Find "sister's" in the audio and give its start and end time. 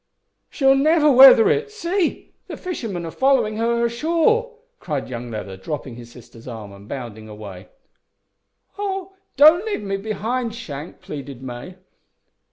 6.11-6.47